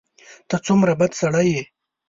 [0.49, 1.63] ته څومره بد سړی یې!